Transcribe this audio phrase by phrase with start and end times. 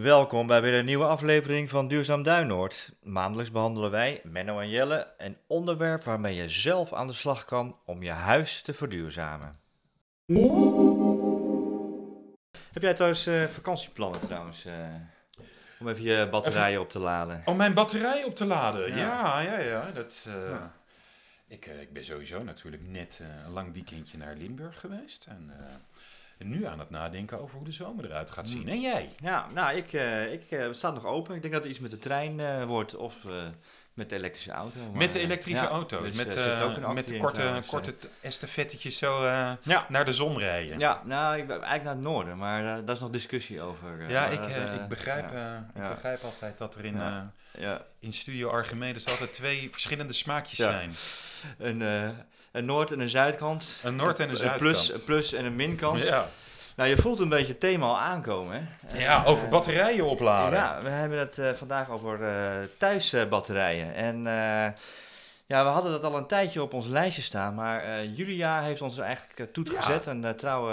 [0.00, 2.92] Welkom bij weer een nieuwe aflevering van Duurzaam Duinoord.
[3.02, 7.78] Maandelijks behandelen wij, Menno en Jelle, een onderwerp waarmee je zelf aan de slag kan
[7.84, 9.60] om je huis te verduurzamen.
[12.72, 14.64] Heb jij trouwens eh, vakantieplannen trouwens?
[14.64, 14.74] eh,
[15.78, 17.42] om even je batterijen op te laden.
[17.44, 18.88] Om mijn batterij op te laden.
[18.88, 18.96] Ja.
[18.96, 19.90] Ja, ja, ja.
[19.90, 20.72] dat, Ja.
[21.48, 25.26] Ik, ik ben sowieso natuurlijk net een lang weekendje naar Limburg geweest.
[25.26, 25.80] En, en
[26.38, 28.60] nu aan het nadenken over hoe de zomer eruit gaat zien.
[28.60, 28.68] Hmm.
[28.68, 29.14] En jij?
[29.20, 31.34] Ja, nou, ik, eh ik eh, staat nog open.
[31.34, 33.26] Ik denk dat het iets met de trein eh, wordt of
[33.94, 34.80] met de elektrische auto.
[34.80, 36.02] maar, Met de elektrische ja, auto's.
[36.02, 36.26] dus, met
[36.94, 39.26] met korte, trouwens, korte estafettetjes zo
[39.62, 40.78] Ja, naar de zon rijden.
[40.78, 44.10] ja, nou, ik ben eigenlijk naar het noorden, maar daar is nog discussie over.
[44.10, 44.44] Ja, ik,
[44.80, 45.70] ik, begrijp, ja.
[45.74, 47.00] ik begrijp altijd dat er in,
[47.98, 50.92] in Studio Archimedes altijd twee verschillende smaakjes zijn.
[52.54, 53.76] Een noord- en een zuidkant.
[53.82, 54.98] Een noord- en een Een plus, zuidkant.
[54.98, 56.04] een plus en een minkant.
[56.04, 56.26] Ja.
[56.76, 58.68] Nou, je voelt een beetje het thema al aankomen.
[58.86, 58.98] Hè?
[58.98, 60.58] ja, Eh, over batterijen opladen.
[60.58, 63.94] Ja, we hebben het eh, vandaag over eh, thuisbatterijen.
[63.94, 64.22] En
[65.46, 67.54] ja, we hadden dat al een tijdje op ons lijstje staan.
[67.54, 70.06] Maar Julia heeft ons er eigenlijk uh, toegezet.
[70.06, 70.72] Een eh, trouwe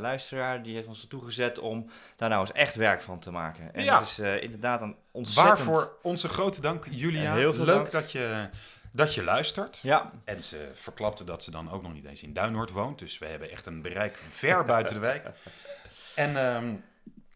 [0.00, 3.74] luisteraar, die heeft ons er toegezet om daar nou eens echt werk van te maken.
[3.74, 3.98] En Ja.
[3.98, 5.56] dat is inderdaad een ontzettend...
[5.58, 7.34] Waarvoor onze grote dank, Julia.
[7.34, 7.90] Heel veel Leuk dank.
[7.90, 8.48] Dat, je,
[8.92, 9.78] dat je luistert.
[9.82, 12.98] Ja, En ze verklapte dat ze dan ook nog niet eens in Duinoord woont.
[12.98, 15.26] Dus we hebben echt een bereik ver buiten de wijk.
[16.14, 16.74] En, ehm,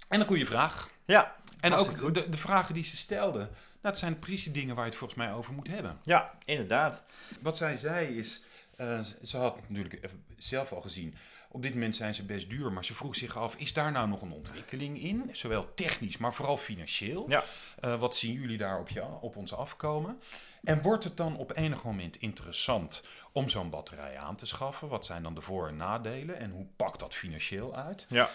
[0.09, 0.89] en een goede vraag.
[1.05, 3.49] ja, En ook de, de vragen die ze stelde.
[3.81, 5.99] Het zijn precies dingen waar je het volgens mij over moet hebben.
[6.03, 7.03] ja, inderdaad.
[7.41, 8.45] Wat zij zei is,
[8.77, 11.15] eh, ze had natuurlijk zelf al gezien,
[11.49, 14.09] op dit moment zijn ze best duur, maar ze vroeg zich af, is daar nou
[14.09, 15.29] nog een ontwikkeling in?
[15.33, 17.25] Zowel technisch, maar vooral financieel.
[17.29, 17.45] Ja.
[17.81, 20.21] Eh, wat zien jullie daar op, je, op ons afkomen?
[20.65, 24.89] En wordt het dan op enig moment interessant om zo'n batterij aan te schaffen?
[24.89, 28.07] Wat zijn dan de voor- en nadelen en hoe pakt dat financieel uit?
[28.09, 28.31] Ja.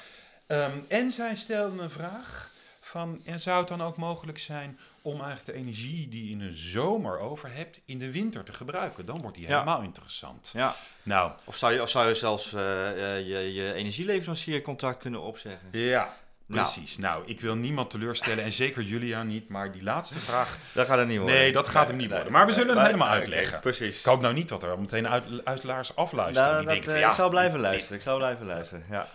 [0.48, 5.14] Ehm, en zij stelde een vraag van, en zou het dan ook mogelijk zijn om
[5.22, 9.06] eigenlijk de energie die je in de zomer over hebt, in de winter te gebruiken?
[9.06, 9.52] Dan wordt die Ja.
[9.54, 10.50] helemaal interessant.
[10.54, 10.76] ja.
[11.04, 15.68] Nou, Of, zou je, of zou je zelfs eh, eh, je, je energieleveranciercontract kunnen opzeggen?
[15.72, 16.14] ja.
[16.48, 16.98] Precies.
[16.98, 20.98] Nou, ik wil niemand teleurstellen en zeker Julia niet, maar die laatste vraag, Dat gaat
[20.98, 21.36] het niet worden.
[21.36, 22.32] Nee, dat gaat hem niet worden.
[22.32, 23.60] Maar we zullen hem helemaal oké, uitleggen.
[23.60, 24.00] precies.
[24.00, 26.50] ik hoop nou niet dat er meteen uit, luisteraars afluisteren.
[26.52, 27.98] Nou, die dat, denken eh, van, ja, ik zal blijven luisteren.
[27.98, 29.08] Ik zal blijven luisteren, ja.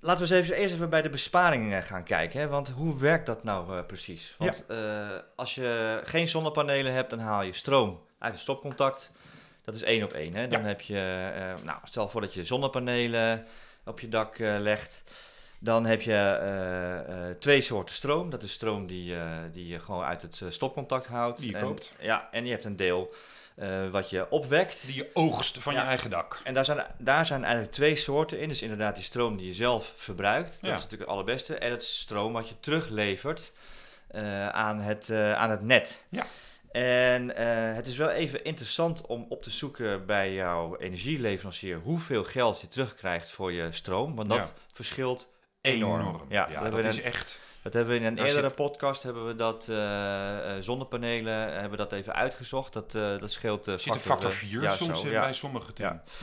[0.00, 2.40] Laten we eens even, eerst even bij de besparingen gaan kijken.
[2.40, 2.48] Hè?
[2.48, 4.34] Want hoe werkt dat nou eh, precies?
[4.38, 9.10] Want eh, als je geen zonnepanelen hebt, dan haal je stroom uit het stopcontact.
[9.64, 10.34] Dat is één op één.
[10.34, 10.48] Hè?
[10.48, 10.66] Dan Ja.
[10.66, 13.46] heb je, eh, nou, stel voor dat je zonnepanelen
[13.88, 15.02] op je dak eh, legt.
[15.58, 18.30] Dan heb je eh, eh, twee soorten stroom.
[18.30, 19.14] Dat is stroom die,
[19.52, 21.38] die je gewoon uit het stopcontact houdt.
[21.40, 21.92] Die je En- koopt.
[22.00, 23.14] Ja, en je hebt een deel
[23.90, 24.86] wat je opwekt.
[24.86, 25.80] Die je oogst van Ja.
[25.82, 26.40] je eigen dak.
[26.44, 28.48] En daar zijn, daar zijn eigenlijk twee soorten in.
[28.48, 30.50] Dus inderdaad die stroom die je zelf verbruikt.
[30.50, 30.68] Dat Ja.
[30.68, 31.56] is natuurlijk het allerbeste.
[31.56, 33.52] En het stroom wat je teruglevert
[34.52, 36.02] aan, het, aan het net.
[36.08, 36.26] Ja.
[36.70, 42.24] En eh, het is wel even interessant om op te zoeken bij jouw energieleverancier hoeveel
[42.24, 44.14] geld je terugkrijgt voor je stroom.
[44.14, 44.62] Want dat Ja.
[44.72, 45.30] verschilt
[45.60, 46.00] enorm.
[46.00, 46.26] Enorm.
[46.28, 47.40] Ja, Ja, dat is een- echt...
[47.62, 51.52] dat hebben we in een Daar eerdere zit- podcast hebben we dat eh, eh, zonnepanelen
[51.52, 52.72] hebben we dat even uitgezocht.
[52.72, 55.72] Dat, dat scheelt eh, zit een factor eh, 4 ja, soms zo, bij sommige.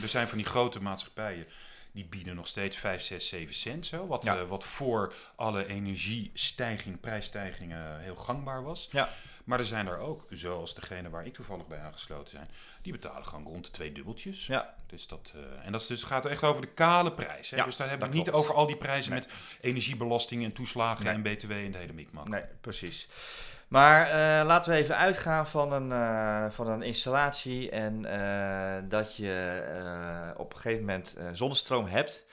[0.02, 1.46] Er zijn van die grote maatschappijen
[1.92, 4.08] die bieden nog steeds 5, 6, 7 cent zo.
[4.08, 8.88] Wat, wat voor alle energiestijging, prijsstijgingen heel gangbaar was.
[8.92, 9.10] Ja.
[9.46, 12.48] Maar er zijn er ook, zoals degene waar ik toevallig bij aangesloten ben,
[12.82, 14.48] die betalen gewoon rond de twee dubbeltjes.
[14.48, 17.50] Ja, Dus dat, eh, en dat is dus, gaat echt over de kale prijs.
[17.50, 17.58] Hè?
[17.58, 19.20] Ja, dus daar hebben we het niet over al die prijzen Nee.
[19.22, 19.30] met
[19.62, 21.14] energiebelasting en toeslagen Nee.
[21.14, 22.28] en btw en de hele mikmak.
[22.28, 23.08] Nee, precies.
[23.68, 28.02] Maar eh, laten we even uitgaan van een, eh, van een installatie en
[28.90, 32.26] dat je op een gegeven moment zonnestroom hebt.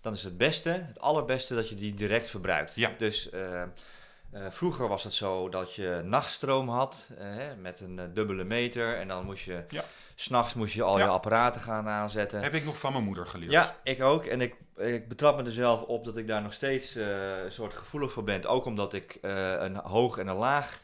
[0.00, 2.74] Dan is het beste, het allerbeste, dat je die direct verbruikt.
[2.74, 2.90] Ja.
[2.98, 3.28] Dus
[4.32, 8.44] eh, vroeger was het zo dat je nachtstroom had eh, hè, met een eh, dubbele
[8.44, 8.96] meter.
[8.96, 9.84] En dan moest je, Ja.
[10.14, 11.04] s'nachts moest je al Ja.
[11.04, 12.42] je apparaten gaan aanzetten.
[12.42, 13.52] Heb ik nog van mijn moeder geleerd.
[13.52, 14.24] Ja, ik ook.
[14.24, 17.74] En ik, ik betrap me er zelf op dat ik daar nog steeds een soort
[17.74, 18.46] gevoelig voor ben.
[18.46, 20.78] Ook omdat ik een hoog en een laag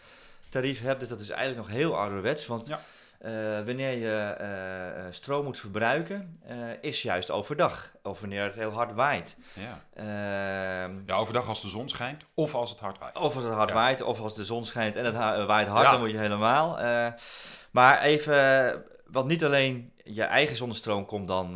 [0.48, 0.98] tarief heb.
[1.00, 2.46] Dus dat is eigenlijk nog heel ouderwets.
[2.46, 2.80] Want Ja.
[3.26, 3.32] Eh,
[3.64, 6.34] wanneer je eh, eh, stroom moet verbruiken,
[6.80, 7.90] is juist overdag.
[8.02, 9.36] Of wanneer het heel hard waait.
[9.52, 9.80] Ja.
[9.94, 13.16] Ehm, ja, overdag als de zon schijnt of als het hard waait.
[13.18, 13.74] of als het hard Ja.
[13.74, 15.14] waait, of als de zon schijnt en het
[15.46, 15.90] waait hard, Ja.
[15.90, 16.78] dan moet je helemaal.
[17.70, 21.46] maar even, want niet alleen je eigen zonnestroom komt dan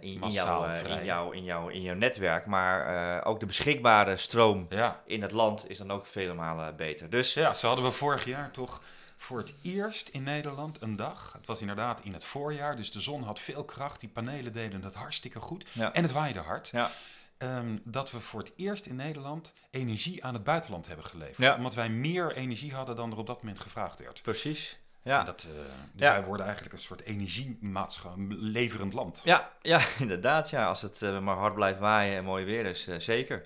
[0.00, 4.68] in, in, jouw, in, jouw, in, jouw, in jouw netwerk, maar ook de beschikbare stroom
[5.06, 7.10] in het land is dan ook vele malen beter.
[7.10, 8.80] Dus ja, zo hadden we vorig jaar toch
[9.18, 11.32] voor het eerst in Nederland een dag.
[11.32, 14.00] Het was inderdaad in het voorjaar, dus de zon had veel kracht.
[14.00, 15.66] Die panelen deden het hartstikke goed.
[15.72, 15.92] Ja.
[15.92, 16.68] En het waaide hard.
[16.68, 16.90] Ja.
[17.38, 21.36] ehm, dat we voor het eerst in Nederland energie aan het buitenland hebben geleverd.
[21.36, 21.56] Ja.
[21.56, 24.22] Omdat wij meer energie hadden dan er op dat moment gevraagd werd.
[24.22, 24.78] Precies.
[25.08, 25.22] En Ja.
[25.22, 25.56] dat, eh,
[25.92, 26.12] dus Ja.
[26.12, 29.20] wij worden eigenlijk een soort energiemaatschappij, leverend land.
[29.24, 30.50] Ja, ja, inderdaad.
[30.50, 30.64] Ja.
[30.66, 33.42] Als het eh, maar hard blijft waaien en mooi weer is, eh, zeker.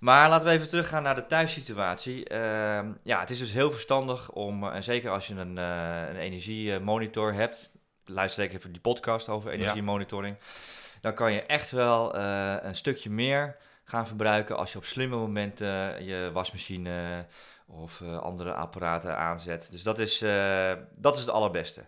[0.00, 2.28] Maar laten we even teruggaan naar de thuissituatie.
[2.28, 7.32] Ehm, ja, het is dus heel verstandig om, en zeker als je een, een energiemonitor
[7.34, 7.70] hebt,
[8.04, 10.36] luister ik even die podcast over energiemonitoring,
[11.00, 16.04] dan kan je echt wel een stukje meer gaan verbruiken als je op slimme momenten
[16.04, 17.26] je wasmachine
[17.70, 19.68] of eh, andere apparaten aanzet.
[19.70, 21.84] Dus dat is, eh, dat is het allerbeste.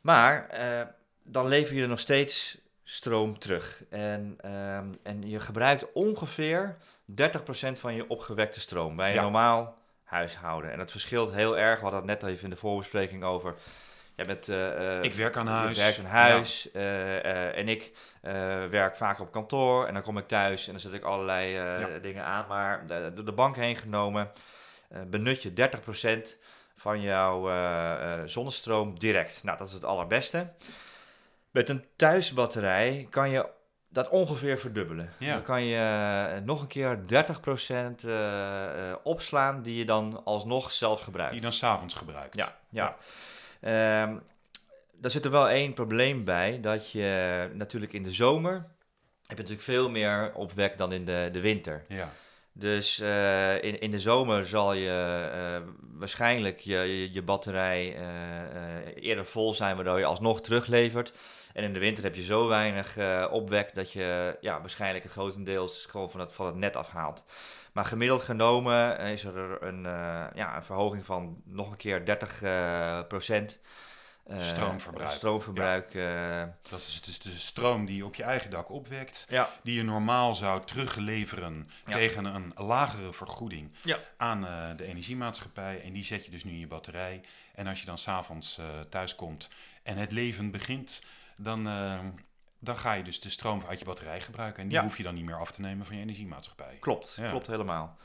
[0.00, 0.86] Maar eh,
[1.22, 3.82] dan lever je er nog steeds stroom terug.
[3.90, 9.22] En, ehm, en je gebruikt ongeveer 30% van je opgewekte stroom bij een Ja.
[9.22, 10.72] normaal huishouden.
[10.72, 11.76] En dat verschilt heel erg.
[11.76, 13.54] We hadden het net even in de voorbespreking over.
[14.14, 14.48] Jij bent,
[15.04, 15.78] Ik werk aan huis.
[15.78, 16.70] werkt aan huis.
[16.72, 17.92] en ik
[18.70, 19.86] werk vaak op kantoor.
[19.86, 21.98] En dan kom ik thuis en dan zet ik allerlei Ja.
[22.02, 22.44] dingen aan.
[22.48, 24.30] Maar de- door de bank heen genomen
[25.06, 26.36] benut je 30%
[26.76, 29.42] van jouw eh, eh, zonnestroom direct.
[29.42, 30.52] Nou, dat is het allerbeste.
[31.50, 33.48] Met een thuisbatterij kan je
[33.88, 35.12] dat ongeveer verdubbelen.
[35.18, 35.32] Ja.
[35.32, 35.76] Dan kan je
[36.34, 41.32] eh, nog een keer 30% eh, eh, opslaan die je dan alsnog zelf gebruikt.
[41.32, 42.36] Die je dan s'avonds gebruikt.
[42.36, 42.96] Ja, ja.
[43.60, 44.16] Ehm,
[44.92, 46.60] daar zit er wel één probleem bij.
[46.60, 48.52] Dat je natuurlijk in de zomer
[49.26, 51.84] heb je natuurlijk veel meer opwek dan in de, de winter.
[51.88, 52.12] Ja.
[52.58, 59.26] Dus eh, in, in de zomer zal je eh, waarschijnlijk je, je, batterij eh, eerder
[59.26, 61.12] vol zijn, waardoor je alsnog teruglevert.
[61.52, 62.96] En in de winter heb je zo weinig
[63.30, 67.24] opwek dat je ja, waarschijnlijk het grotendeels gewoon van het, van het net afhaalt.
[67.72, 69.82] Maar gemiddeld genomen is er een,
[70.34, 73.60] ja, een verhoging van nog een keer 30 eh, procent.
[74.26, 75.10] Eh, Stroomverbruik.
[75.10, 75.94] Stroomverbruik.
[75.94, 79.26] eh, Dat is dus de stroom die je op je eigen dak opwekt.
[79.28, 79.50] ja.
[79.62, 81.92] Die je normaal zou terugleveren Ja.
[81.92, 83.98] tegen een lagere vergoeding Ja.
[84.16, 85.82] aan eh, de energiemaatschappij.
[85.82, 87.20] En die zet je dus nu in je batterij.
[87.54, 89.48] En als je dan s'avonds eh thuis komt
[89.82, 91.00] en het leven begint,
[91.36, 91.64] dan,
[92.58, 94.62] dan ga je dus de stroom uit je batterij gebruiken.
[94.62, 94.82] En die Ja.
[94.82, 96.76] hoef je dan niet meer af te nemen van je energiemaatschappij.
[96.80, 97.28] Klopt, Ja.
[97.30, 97.96] klopt helemaal.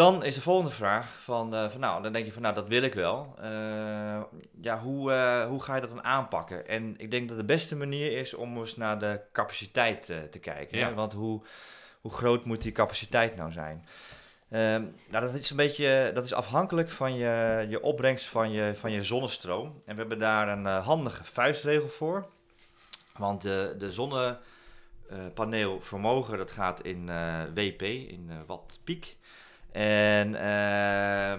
[0.00, 2.68] Dan is de volgende vraag van, eh, van nou, dan denk je van nou, dat
[2.68, 3.34] wil ik wel.
[3.38, 4.20] Eh,
[4.60, 6.68] ja, hoe, eh, hoe ga je dat dan aanpakken?
[6.68, 10.78] En ik denk dat de beste manier is om eens naar de capaciteit te kijken.
[10.78, 10.88] Ja.
[10.88, 10.94] Hè?
[10.94, 11.42] Want hoe,
[12.00, 13.86] hoe groot moet die capaciteit nou zijn?
[14.50, 18.72] Ehm, nou, dat is een beetje, dat is afhankelijk van je, je opbrengst van je,
[18.74, 19.82] van je zonnestroom.
[19.84, 22.26] En we hebben daar een handige vuistregel voor.
[23.16, 27.06] Want de, de zonnepaneelvermogen, dat gaat in
[27.54, 29.18] WP, in watt piek.
[29.72, 31.38] En eh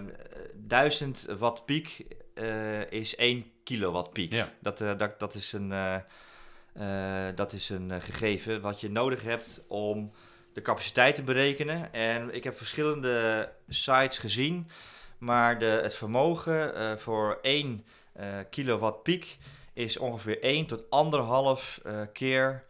[0.54, 4.33] 1000 watt piek eh, is 1 kilowatt piek.
[4.33, 4.50] Ja.
[4.60, 9.63] Dat, eh, dat, dat is een, eh, dat is een gegeven wat je nodig hebt
[9.68, 10.12] om
[10.54, 11.94] de capaciteit te berekenen.
[11.94, 14.69] En ik heb verschillende sites gezien,
[15.18, 19.38] maar de, het vermogen voor 1 eh, kilowatt piek
[19.74, 22.63] is ongeveer 1 tot 1,5 eh keer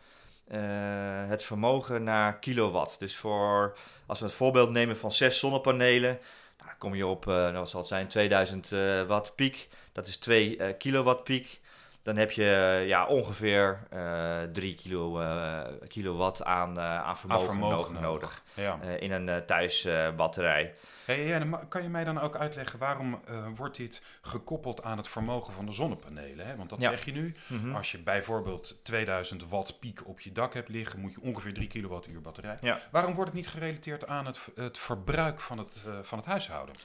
[1.27, 2.99] het vermogen naar kilowatt.
[2.99, 6.19] Dus voor, als we het voorbeeld nemen van 6 zonnepanelen,
[6.63, 9.69] nou, kom je op, eh, nou, wat zal het zijn, 2000 eh, watt piek.
[9.91, 11.59] Dat is 2 eh, kilowatt piek.
[12.03, 12.43] Dan heb je
[12.79, 18.43] eh, ja, ongeveer eh 3 kilo, eh, kilowatt aan, eh, aan vermogen, vermogen nodig, nodig.
[18.53, 18.79] Ja.
[18.81, 20.73] eh, in een eh, thuisbatterij.
[21.15, 25.07] Hey, ma- kan je mij dan ook uitleggen waarom eh, wordt dit gekoppeld aan het
[25.07, 26.45] vermogen van de zonnepanelen?
[26.47, 26.55] Hè?
[26.55, 26.89] Want dat Ja.
[26.89, 27.35] zeg je nu.
[27.47, 27.75] Mhm.
[27.75, 31.67] Als je bijvoorbeeld 2000 watt piek op je dak hebt liggen, moet je ongeveer 3
[31.67, 32.57] kilowattuur batterij.
[32.61, 32.79] Ja.
[32.91, 36.75] Waarom wordt het niet gerelateerd aan het, het verbruik van het, eh, van het huishouden?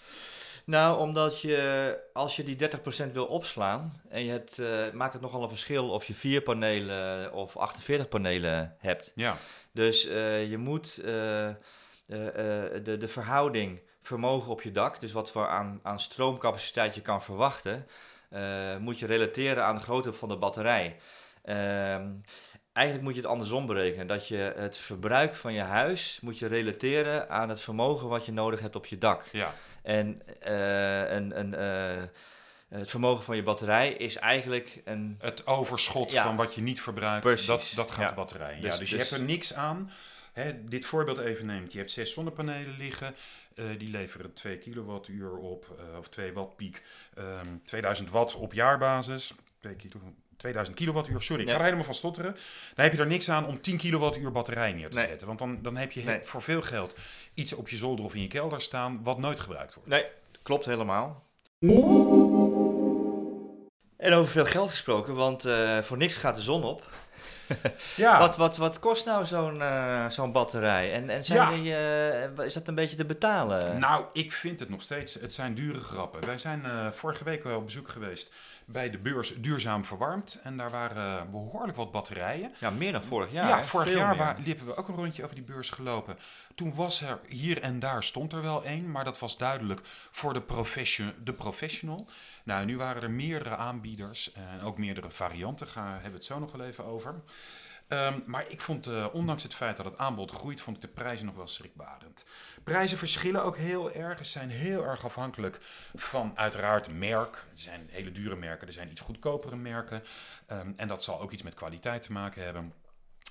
[0.64, 5.22] Nou, omdat je, als je die 30% wil opslaan, en je hebt, eh, maakt het
[5.22, 9.12] nogal een verschil of je 4 panelen of 48 panelen hebt.
[9.14, 9.36] Ja,
[9.72, 10.94] Dus je moet
[12.06, 17.22] de, de verhouding vermogen op je dak, dus wat voor aan, aan stroomcapaciteit je kan
[17.22, 17.86] verwachten,
[18.30, 20.96] eh, moet je relateren aan de grootte van de batterij.
[21.44, 22.08] Ehm,
[22.72, 26.46] eigenlijk moet je het andersom berekenen, dat je het verbruik van je huis moet je
[26.46, 29.28] relateren aan het vermogen wat je nodig hebt op je dak.
[29.32, 29.54] ja.
[29.82, 30.22] En
[31.14, 32.02] een, een, eh,
[32.68, 35.16] het vermogen van je batterij is eigenlijk een.
[35.20, 36.22] Het overschot Ja.
[36.22, 38.08] van wat je niet verbruikt, Precies, dat, dat gaat ja.
[38.08, 38.60] de batterij in.
[38.60, 39.90] Dus- ja, dus, je dus- hebt er niks aan.
[40.32, 41.72] Hè, dit voorbeeld even neemt.
[41.72, 43.14] Je hebt zes zonnepanelen liggen.
[43.56, 46.82] Eh, die leveren 2 kilowattuur op, eh, of 2 watt piek.
[47.14, 49.34] ehm 2000 watt op jaarbasis.
[49.60, 50.00] 2 kilo,
[50.36, 51.52] 2000 kilowattuur, sorry, ik Ja.
[51.52, 52.32] ga er helemaal van stotteren.
[52.74, 55.06] Dan heb je er niks aan om 10 kilowattuur batterij neer te Nee.
[55.06, 55.26] zetten.
[55.26, 56.20] Want dan, dan heb je Nee.
[56.22, 56.96] voor veel geld
[57.34, 59.88] iets op je zolder of in je kelder staan wat nooit gebruikt wordt.
[59.88, 60.04] Nee,
[60.42, 61.24] klopt helemaal.
[63.96, 66.90] En over veel geld gesproken, want eh, voor niks gaat de zon op.
[67.96, 68.18] ja.
[68.18, 70.92] wat, wat, wat kost nou zo'n uh, zo'n batterij?
[70.92, 73.78] En, en zijn die, uh, is dat een beetje te betalen?
[73.78, 75.14] Nou, ik vind het nog steeds.
[75.14, 76.26] Het zijn dure grappen.
[76.26, 78.32] Wij zijn uh, vorige week wel op bezoek geweest
[78.66, 80.40] bij de beurs Duurzaam Verwarmd.
[80.42, 82.52] En daar waren behoorlijk wat batterijen.
[82.60, 83.48] Ja, meer dan vorig jaar.
[83.48, 86.18] Ja, vorig jaar waar, liepen we ook een rondje over die beurs gelopen.
[86.54, 89.80] Toen was er hier en daar stond er wel één, maar dat was duidelijk
[90.10, 92.08] voor de, profession, de professional.
[92.44, 95.66] Nou, nu waren er meerdere aanbieders en ook meerdere varianten.
[95.74, 97.22] Daar hebben we het zo nog wel even over.
[97.88, 100.88] Um, maar ik vond, uh, ondanks het feit dat het aanbod groeit, vond ik de
[100.88, 102.26] prijzen nog wel schrikbarend.
[102.64, 104.18] Prijzen verschillen ook heel erg.
[104.18, 105.60] Ze zijn heel erg afhankelijk
[105.94, 107.34] van uiteraard merk.
[107.36, 110.02] Er zijn hele dure merken, er zijn iets goedkopere merken.
[110.52, 112.72] Um, en dat zal ook iets met kwaliteit te maken hebben.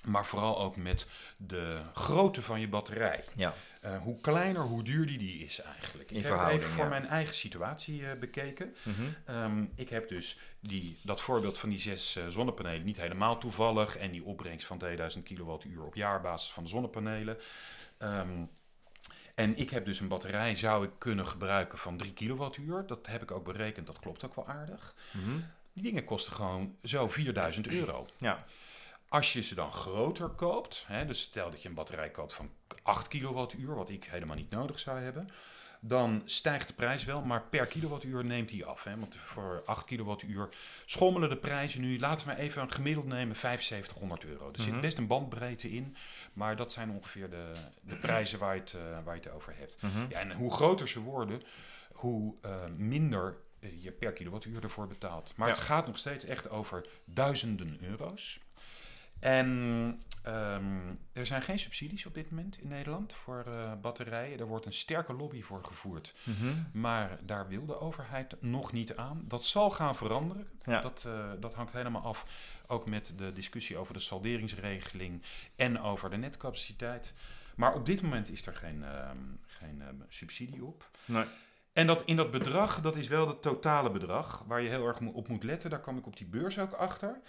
[0.04, 3.24] Maar vooral ook met de grootte van je batterij.
[3.34, 3.54] Ja.
[3.84, 6.10] Uh, hoe kleiner, hoe duurder die is eigenlijk.
[6.10, 8.74] In ik heb het even voor mijn eigen situatie uh, bekeken.
[8.82, 9.34] Mm -hmm.
[9.36, 13.96] um, ik heb dus die, dat voorbeeld van die zes uh, zonnepanelen niet helemaal toevallig.
[13.96, 17.38] En die opbrengst van 2000 kilowattuur op jaarbasis van de zonnepanelen.
[17.98, 18.50] Um,
[19.36, 22.86] en ik heb dus een batterij, zou ik kunnen gebruiken van 3 kilowattuur.
[22.86, 24.94] Dat heb ik ook berekend, dat klopt ook wel aardig.
[25.12, 25.44] Mm -hmm.
[25.72, 28.06] Die dingen kosten gewoon zo 4000 euro.
[28.18, 28.44] Ja.
[29.08, 32.50] Als je ze dan groter koopt, hè, dus stel dat je een batterij koopt van
[32.82, 35.30] 8 kilowattuur, wat ik helemaal niet nodig zou hebben,
[35.80, 38.84] dan stijgt de prijs wel, maar per kilowattuur neemt die af.
[38.84, 40.48] Hè, want voor 8 kilowattuur
[40.84, 44.38] schommelen de prijzen nu, laten we maar even een gemiddeld nemen, 7500 euro.
[44.38, 44.64] Er mm -hmm.
[44.64, 45.96] zit best een bandbreedte in,
[46.32, 49.54] maar dat zijn ongeveer de, de prijzen waar je het, uh, waar je het over
[49.56, 49.82] hebt.
[49.82, 50.06] Mm -hmm.
[50.08, 51.42] ja, en hoe groter ze worden,
[51.92, 53.36] hoe uh, minder
[53.80, 55.32] je per kilowattuur ervoor betaalt.
[55.36, 55.54] Maar ja.
[55.54, 58.40] het gaat nog steeds echt over duizenden euro's.
[59.20, 59.48] En
[60.26, 64.38] um, er zijn geen subsidies op dit moment in Nederland voor uh, batterijen.
[64.38, 66.14] Er wordt een sterke lobby voor gevoerd.
[66.24, 66.66] Mm -hmm.
[66.72, 69.24] Maar daar wil de overheid nog niet aan.
[69.28, 70.46] Dat zal gaan veranderen.
[70.62, 70.80] Ja.
[70.80, 72.26] Dat, uh, dat hangt helemaal af.
[72.66, 75.22] Ook met de discussie over de salderingsregeling
[75.56, 77.14] en over de netcapaciteit.
[77.56, 79.10] Maar op dit moment is er geen, uh,
[79.46, 80.90] geen subsidie op.
[81.04, 81.24] Nee.
[81.72, 85.00] En dat in dat bedrag, dat is wel het totale bedrag waar je heel erg
[85.00, 85.70] op moet letten.
[85.70, 87.20] Daar kwam ik op die beurs ook achter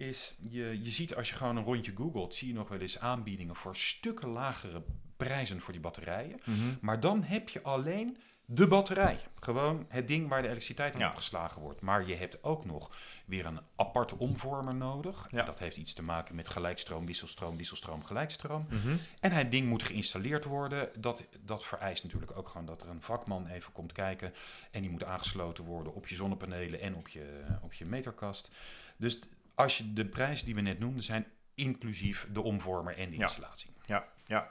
[0.00, 2.98] is, je, je ziet als je gewoon een rondje googelt, zie je nog wel eens
[2.98, 4.82] aanbiedingen voor stukken lagere
[5.16, 6.40] prijzen voor die batterijen.
[6.44, 6.78] Mm -hmm.
[6.80, 8.16] Maar dan heb je alleen
[8.52, 9.18] de batterij.
[9.40, 11.08] Gewoon het ding waar de elektriciteit in ja.
[11.08, 11.80] opgeslagen wordt.
[11.80, 12.90] Maar je hebt ook nog
[13.26, 15.28] weer een apart omvormer nodig.
[15.30, 15.42] Ja.
[15.42, 18.66] Dat heeft iets te maken met gelijkstroom, wisselstroom, wisselstroom, gelijkstroom.
[18.70, 18.98] Mm -hmm.
[19.20, 20.88] En het ding moet geïnstalleerd worden.
[20.96, 24.34] Dat, dat vereist natuurlijk ook gewoon dat er een vakman even komt kijken.
[24.70, 28.50] En die moet aangesloten worden op je zonnepanelen en op je, op je meterkast.
[28.96, 29.18] Dus
[29.62, 33.70] als je de prijzen die we net noemden zijn inclusief de omvormer en de installatie.
[33.86, 34.50] Ja, ja.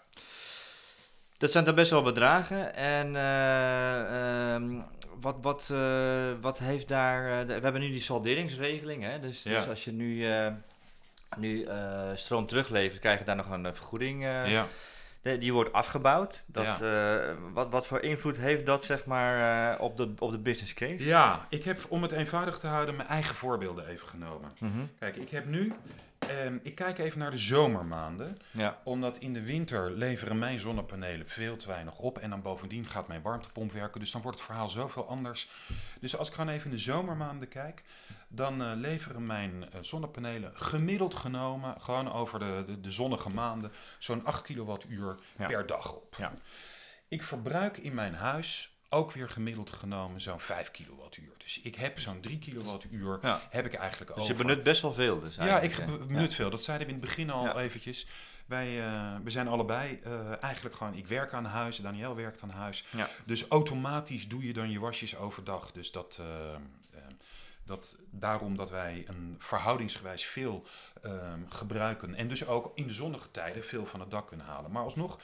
[1.37, 2.75] Dat zijn dan best wel bedragen.
[2.75, 4.85] En uh, um,
[5.21, 7.41] wat, wat, uh, wat heeft daar.
[7.41, 9.03] Uh, we hebben nu die salderingsregeling.
[9.03, 9.19] Hè?
[9.19, 9.57] Dus, ja.
[9.57, 10.25] dus als je nu,
[11.37, 11.67] nu
[12.13, 14.23] stroom teruglevert, krijg je daar nog een vergoeding.
[14.23, 14.67] ja.
[15.21, 16.43] De, die wordt afgebouwd.
[16.45, 17.35] Dat, ja.
[17.53, 21.05] wat, wat voor invloed heeft dat zeg maar, op, de, op de business case?
[21.05, 24.51] Ja, ik heb om het eenvoudig te houden mijn eigen voorbeelden even genomen.
[24.59, 24.89] Mm -hmm.
[24.99, 25.73] Kijk, ik heb nu
[26.45, 28.37] Um, ik kijk even naar de zomermaanden.
[28.51, 28.77] Ja.
[28.83, 32.17] Omdat in de winter leveren mijn zonnepanelen veel te weinig op.
[32.17, 33.99] En dan bovendien gaat mijn warmtepomp werken.
[33.99, 35.49] Dus dan wordt het verhaal zoveel anders.
[35.99, 37.83] Dus als ik gewoon even in de zomermaanden kijk.
[38.31, 41.81] Dan uh, leveren mijn uh, zonnepanelen gemiddeld genomen.
[41.81, 43.71] Gewoon over de, de, de zonnige maanden.
[43.99, 45.47] Zo'n 8 kilowattuur ja.
[45.47, 46.15] per dag op.
[46.17, 46.33] Ja.
[47.07, 51.33] Ik verbruik in mijn huis ook weer gemiddeld genomen zo'n 5 kilowattuur.
[51.37, 53.41] Dus ik heb zo'n 3 kilowattuur ja.
[53.49, 54.35] heb ik eigenlijk dus over.
[54.35, 56.49] je benut best wel veel dus Ja, ik benut veel.
[56.49, 58.07] Dat zeiden we in het begin al eventjes.
[58.45, 60.93] Wij uh, we zijn allebei uh, eigenlijk gewoon...
[60.93, 62.85] Ik werk aan huis, Daniel werkt aan huis.
[63.25, 65.71] Dus automatisch doe je dan je wasjes overdag.
[65.71, 66.17] Dus dat...
[66.21, 66.27] Uh,
[67.69, 70.65] dat daarom dat wij een verhoudingsgewijs veel
[71.49, 72.15] gebruiken.
[72.15, 74.71] En dus ook in de zonnige tijden veel van het dak kunnen halen.
[74.71, 75.19] Maar alsnog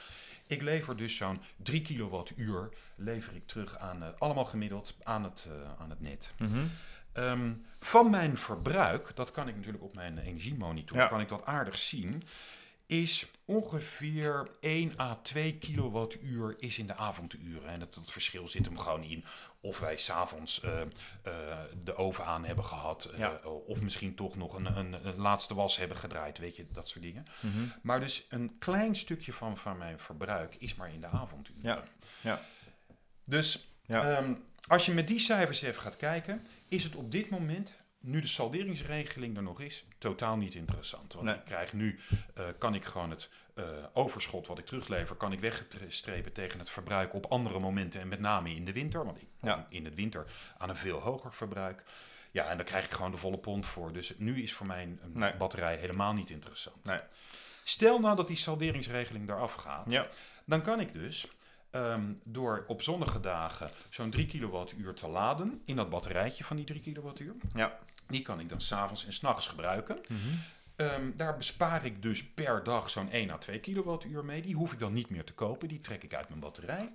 [0.46, 5.48] ik lever dus zo'n 3 kilowattuur lever ik terug aan, uh, allemaal gemiddeld aan het,
[5.48, 6.32] uh, aan het net.
[6.38, 6.70] Mm -hmm.
[7.14, 11.06] um, van mijn verbruik, dat kan ik natuurlijk op mijn energiemonitor, ja.
[11.06, 12.22] kan ik dat aardig zien,
[12.86, 17.68] is ongeveer 1 à 2 kilowattuur is in de avonduren.
[17.68, 19.24] En dat, dat verschil zit hem gewoon in
[19.60, 23.08] of wij s'avonds uh, uh, de oven aan hebben gehad.
[23.12, 23.40] Uh, ja.
[23.66, 26.38] Of misschien toch nog een, een, een, laatste was hebben gedraaid.
[26.38, 27.26] Weet je, dat soort dingen.
[27.40, 27.72] Mm -hmm.
[27.82, 31.62] Maar dus een klein stukje van, van mijn verbruik is maar in de avonduren.
[31.62, 31.84] Ja.
[32.20, 32.40] Ja.
[33.24, 34.18] Dus ja.
[34.18, 37.74] Um, als je met die cijfers even gaat kijken, is het op dit moment
[38.06, 41.12] nu de salderingsregeling er nog is, totaal niet interessant.
[41.12, 41.34] Want nee.
[41.34, 41.98] ik krijg nu,
[42.38, 46.70] uh, kan ik gewoon het uh, overschot wat ik teruglever, kan ik wegstrepen tegen het
[46.70, 49.04] verbruik op andere momenten en met name in de winter.
[49.04, 49.66] Want ik kom ja.
[49.68, 50.26] in het winter
[50.58, 51.84] aan een veel hoger verbruik.
[52.30, 53.92] Ja, en daar krijg ik gewoon de volle pond voor.
[53.92, 55.36] Dus nu is voor mij een Nee.
[55.36, 56.84] batterij helemaal niet interessant.
[56.84, 57.00] Nee.
[57.64, 59.90] Stel nou dat die salderingsregeling eraf gaat.
[59.90, 60.06] Ja.
[60.44, 61.28] Dan kan ik dus
[61.70, 66.64] ehm, door op zonnige dagen zo'n 3 kilowattuur te laden in dat batterijtje van die
[66.64, 67.34] 3 kilowattuur.
[67.54, 67.78] Ja.
[68.06, 69.98] Die kan ik dan s'avonds en s'nachts gebruiken.
[70.76, 74.42] Ehm, daar bespaar ik dus per dag zo'n 1 à 2 kilowattuur mee.
[74.42, 75.68] Die hoef ik dan niet meer te kopen.
[75.68, 76.92] Die trek ik uit mijn batterij.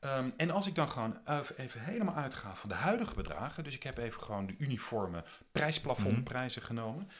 [0.00, 3.64] Ehm, en als ik dan gewoon even, even helemaal uitga van de huidige bedragen.
[3.64, 7.10] Dus ik heb even gewoon de uniforme prijsplafondprijzen genomen.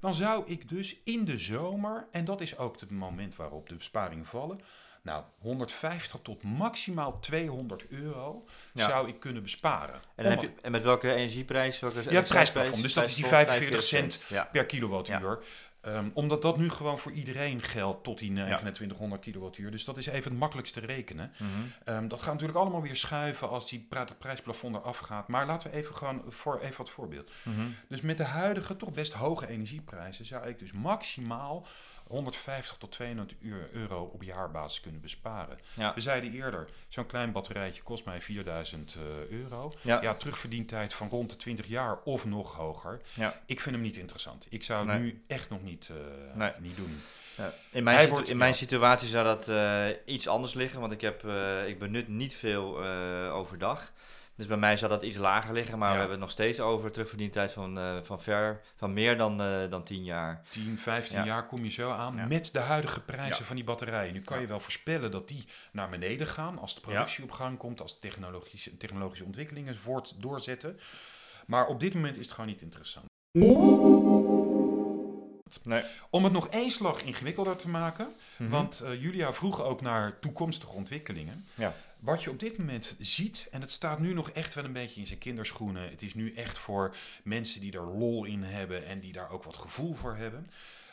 [0.00, 3.74] Dan zou ik dus in de zomer, en dat is ook het moment waarop de
[3.74, 4.60] besparingen vallen.
[5.04, 8.88] Nou, 150 tot maximaal 200 euro Ja.
[8.88, 10.00] zou ik kunnen besparen.
[10.14, 11.80] En, heb je, en met welke energieprijs?
[11.80, 12.82] Welke Ja, het prijsplafond.
[12.82, 14.48] Dus dat is die 45 cent Ja.
[14.52, 15.38] per kilowattuur.
[15.84, 18.44] Ehm, omdat dat nu gewoon voor iedereen geldt tot die Ja.
[18.44, 19.70] 2900 kilowattuur.
[19.70, 21.32] Dus dat is even het makkelijkste rekenen.
[21.38, 21.50] Mhm.
[21.84, 25.28] Ehm, dat gaat natuurlijk allemaal weer schuiven als die het prijsplafond eraf gaat.
[25.28, 27.30] Maar laten we even gewoon voor even wat voorbeeld.
[27.42, 27.66] Mhm.
[27.88, 31.66] Dus met de huidige toch best hoge energieprijzen zou ik dus maximaal
[32.04, 35.58] 150 tot 200 uur- euro op jaarbasis kunnen besparen.
[35.74, 35.94] Ja.
[35.94, 39.72] We zeiden eerder, zo'n klein batterijtje kost mij 4000 eh, euro.
[39.80, 40.02] Ja.
[40.02, 43.00] Ja, terugverdientijd van rond de 20 jaar of nog hoger.
[43.14, 43.40] Ja.
[43.46, 44.46] Ik vind hem niet interessant.
[44.50, 44.98] Ik zou Nee.
[44.98, 46.52] nu echt nog niet, eh, Nee.
[46.58, 47.00] niet doen.
[47.36, 51.00] Ja, in mijn, wordt- in mijn situatie zou dat eh, iets anders liggen, want ik,
[51.00, 53.92] heb, eh, ik benut niet veel eh, overdag.
[54.36, 55.92] Dus bij mij zou dat iets lager liggen, maar Ja.
[55.94, 59.70] we hebben het nog steeds over terugverdientijd van, eh, van, ver, van meer dan, eh,
[59.70, 60.42] dan 10 jaar.
[60.50, 61.24] 10, 15 Ja.
[61.24, 64.12] jaar kom je zo aan met de huidige prijzen van die batterijen.
[64.12, 67.58] Nu kan je wel voorspellen dat die naar beneden gaan als de productie op gang
[67.58, 70.78] komt, als technologische, technologische ontwikkelingen voort doorzetten.
[71.46, 73.06] Maar op dit moment is het gewoon niet interessant.
[75.62, 75.82] Nee.
[76.10, 78.50] Om het nog één slag ingewikkelder te maken, Mhm.
[78.50, 81.46] want eh, Julia vroeg ook naar toekomstige ontwikkelingen.
[81.54, 81.74] Ja.
[82.00, 85.00] Wat je op dit moment ziet, en het staat nu nog echt wel een beetje
[85.00, 85.90] in zijn kinderschoenen.
[85.90, 89.44] Het is nu echt voor mensen die er lol in hebben en die daar ook
[89.44, 90.50] wat gevoel voor hebben.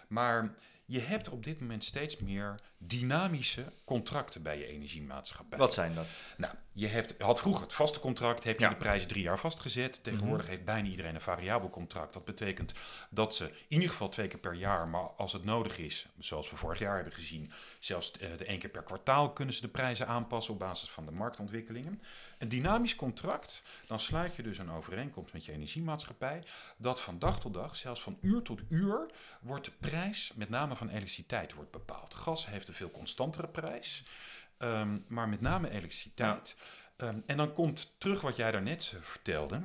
[0.08, 0.54] Maar
[0.92, 5.58] je hebt op dit moment steeds meer dynamische contracten bij je energiemaatschappij.
[5.58, 6.08] Wat zijn dat?
[6.38, 8.70] Nou, je hebt, had vroeger het vaste contract, heb je Ja.
[8.70, 8.78] Mhm.
[8.78, 10.04] de prijs drie jaar vastgezet.
[10.04, 12.14] Tegenwoordig heeft bijna iedereen een variabel contract.
[12.14, 12.74] Dat betekent
[13.10, 16.50] dat ze in ieder geval twee keer per jaar, maar als het nodig is, zoals
[16.50, 19.68] we vorig jaar hebben gezien, zelfs eh, de één keer per kwartaal kunnen ze de
[19.68, 22.02] prijzen aanpassen op basis van de marktontwikkelingen.
[22.42, 26.44] Een dynamisch contract, dan sluit je dus een overeenkomst met je energiemaatschappij,
[26.78, 29.06] dat van dag tot dag, zelfs van uur tot uur,
[29.42, 32.14] wordt de prijs, met name van elektriciteit, wordt bepaald.
[32.14, 34.06] Gas heeft een veel constantere prijs.
[34.58, 36.58] Ehm, maar met name elektriciteit.
[36.98, 39.62] Ehm, en dan komt terug wat jij daarnet eh, vertelde.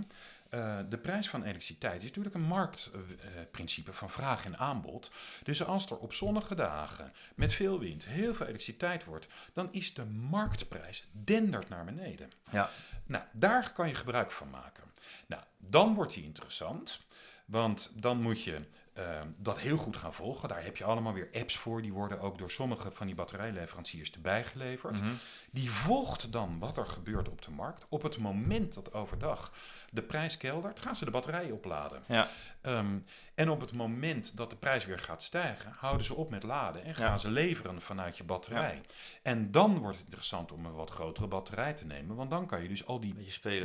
[0.56, 5.10] Eh, de prijs van elektriciteit is natuurlijk een marktprincipe van vraag en aanbod.
[5.42, 9.94] Dus als er op zonnige dagen met veel wind heel veel elektriciteit wordt, dan is
[9.94, 12.30] de marktprijs dendert naar beneden.
[12.50, 12.70] Ja.
[13.06, 14.82] Nou, daar kan je gebruik van maken.
[15.26, 17.00] Nou, dan wordt die interessant,
[17.44, 18.64] want dan moet je
[18.96, 20.48] eh, dat heel goed gaan volgen.
[20.48, 24.10] Daar heb je allemaal weer apps voor, die worden ook door sommige van die batterijleveranciers
[24.10, 25.00] erbij geleverd.
[25.00, 25.12] Mhm.
[25.50, 27.84] Die volgt dan wat er gebeurt op de markt.
[27.88, 29.52] Op het moment dat overdag
[29.90, 32.02] de prijs keldert, gaan ze de batterij opladen.
[32.08, 32.28] Ja.
[32.60, 32.98] Ehm,
[33.34, 36.84] en op het moment dat de prijs weer gaat stijgen, houden ze op met laden
[36.84, 37.18] en gaan Ja.
[37.18, 38.80] ze leveren vanuit je batterij.
[39.22, 42.62] En dan wordt het interessant om een wat grotere batterij te nemen, want dan kan
[42.62, 43.14] je dus al die,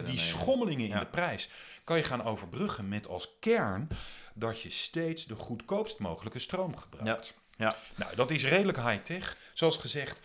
[0.04, 1.50] die schommelingen in de prijs
[1.84, 3.88] kan je gaan overbruggen met als kern
[4.34, 7.34] dat je steeds de goedkoopst mogelijke stroom gebruikt.
[7.58, 7.74] Ja.
[7.96, 9.38] Nou, dat is redelijk high-tech.
[9.54, 10.20] Zoals gezegd,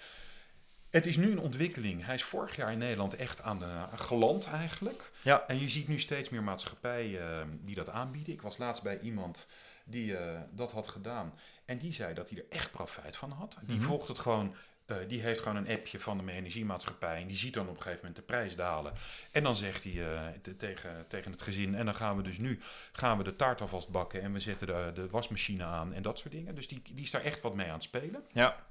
[0.91, 2.05] het is nu een ontwikkeling.
[2.05, 5.13] Hij is vorig jaar in Nederland echt aan de geland eigenlijk.
[5.23, 5.45] Ja.
[5.47, 8.33] En je ziet nu steeds meer maatschappijen eh, die dat aanbieden.
[8.33, 9.47] Ik was laatst bij iemand
[9.85, 11.35] die eh, dat had gedaan.
[11.65, 13.57] En die zei dat hij er echt profijt van had.
[13.63, 13.87] Die Mhm.
[13.87, 14.55] volgt het gewoon.
[14.87, 17.21] Eh, die heeft gewoon een appje van de energiemaatschappij.
[17.21, 18.93] En die ziet dan op een gegeven moment de prijs dalen.
[19.31, 21.75] En dan zegt hij eh, te- tegen, tegen het gezin.
[21.75, 22.61] En dan gaan we dus nu
[22.93, 24.23] gaan we de taart alvast bakken.
[24.23, 26.55] En we zetten de, de wasmachine aan en dat soort dingen.
[26.55, 28.25] Dus die, die is daar echt wat mee aan het spelen.
[28.33, 28.65] Ja.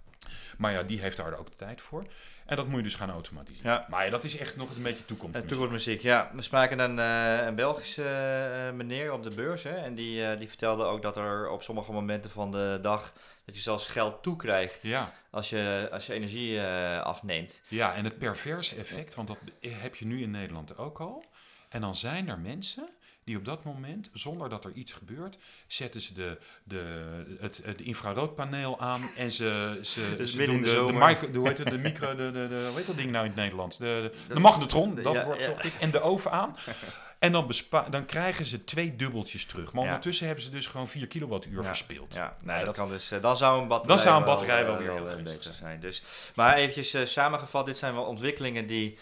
[0.58, 2.06] Maar ja, die heeft daar ook de tijd voor.
[2.46, 3.72] En dat moet je dus gaan automatiseren.
[3.72, 3.86] Ja.
[3.90, 5.36] Maar ja, dat is echt nog een beetje toekomst.
[5.36, 6.32] Uh, toekomstmuziek, ja.
[6.34, 9.64] We spraken een, eh, een Belgische eh, meneer op de beurs.
[9.64, 13.14] Hè, en die, eh, die vertelde ook dat er op sommige momenten van de dag...
[13.46, 15.14] dat je zelfs geld toekrijgt Ja.
[15.30, 17.62] als je, als je energie eh, afneemt.
[17.68, 21.26] ja, en het perverse effect, want dat heb je nu in Nederland ook al.
[21.70, 22.90] En dan zijn er mensen
[23.26, 27.82] die op dat moment, zonder dat er iets gebeurt, zetten ze de, de, het, het
[27.82, 31.78] infraroodpaneel aan en ze, ze, Dus doen de, de micro, de, hoe heet het, de,
[31.78, 33.78] micro, de, de, de, hoe heet dat ding nou in het Nederlands?
[33.78, 35.62] De, de, magnetron, dat ja, wordt ja.
[35.62, 36.56] ik, en de oven aan.
[37.20, 39.74] En dan, bespa- dan krijgen ze twee dubbeltjes terug.
[39.74, 39.88] Maar Ja.
[39.90, 41.64] ondertussen hebben ze dus gewoon 4 kilowattuur Ja.
[41.64, 42.14] verspild.
[42.14, 44.26] Ja, nee, Nee, dat, dat- kan dus, eh, dan zou een batterij, Dan zou een
[44.26, 45.56] batterij wel eh, weer heel beter zijn.
[45.56, 45.80] zijn.
[45.80, 46.04] Dus,
[46.36, 48.98] maar eventjes eh, samengevat, dit zijn wel ontwikkelingen die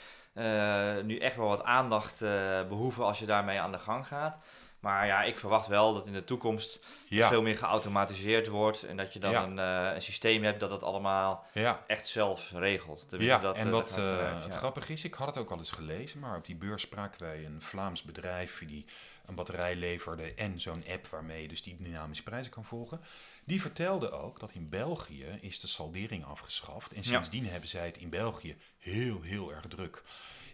[1.05, 4.37] nu echt wel wat aandacht eh, behoeven als je daarmee aan de gang gaat.
[4.83, 8.83] Maar ja, ik verwacht wel dat in de toekomst Ja, veel meer geautomatiseerd wordt.
[8.83, 9.43] En dat je dan Ja.
[9.43, 11.83] een, eh, een systeem hebt dat het allemaal ja.
[11.87, 13.09] echt zelf regelt.
[13.09, 15.51] Tenminste, Ja, dat, en eh, wat eh, vanuit, het grappige is, ik had het ook
[15.51, 18.85] al eens gelezen, maar op die beurs spraken wij een Vlaams bedrijf die
[19.25, 23.01] een batterij leverde en zo'n app waarmee je dus die dynamische prijzen kan volgen.
[23.45, 27.97] Die vertelde ook dat in België is de saldering afgeschaft en sindsdien hebben zij het
[27.97, 30.03] in België heel, heel erg druk.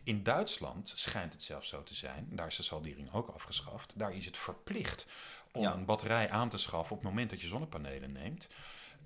[0.03, 4.13] In Duitsland schijnt het zelfs zo te zijn, daar is de saldering ook afgeschaft, daar
[4.15, 5.05] is het verplicht
[5.51, 5.73] om Ja.
[5.73, 8.47] een batterij aan te schaffen op het moment dat je zonnepanelen neemt.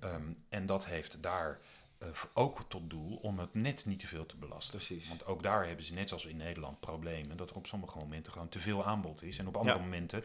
[0.00, 1.60] Ehm, en dat heeft daar
[1.98, 4.76] eh, ook tot doel om het net niet te veel te belasten.
[4.78, 5.08] Precies.
[5.08, 8.32] Want ook daar hebben ze net zoals in Nederland problemen dat er op sommige momenten
[8.32, 9.82] gewoon te veel aanbod is en op andere Ja.
[9.84, 10.24] momenten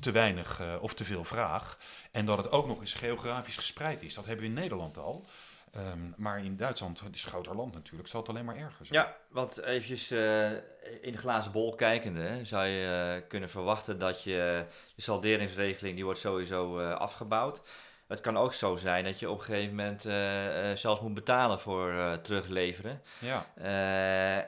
[0.00, 1.78] te weinig eh, of te veel vraag.
[2.10, 4.14] En dat het ook nog eens geografisch gespreid is.
[4.14, 5.26] Dat hebben we in Nederland al.
[5.72, 8.86] Ehm, maar in Duitsland, het is een groter land natuurlijk, zal het alleen maar erger
[8.86, 9.00] zijn.
[9.00, 10.50] Ja, want eventjes eh,
[11.00, 15.94] in de glazen bol kijkende hè, zou je eh, kunnen verwachten dat je de salderingsregeling
[15.94, 17.62] die wordt sowieso afgebouwd.
[18.06, 20.02] Het kan ook zo zijn dat je op een gegeven moment
[20.78, 23.02] zelfs moet betalen voor terugleveren.
[23.18, 23.46] ja.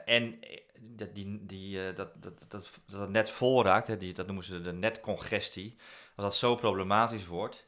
[0.05, 0.39] En
[0.81, 4.25] dat, die, die, eh, dat, dat, dat, dat het net vol raakt, hè, die, dat
[4.25, 5.75] noemen ze de netcongestie.
[6.15, 7.65] Als dat zo problematisch wordt,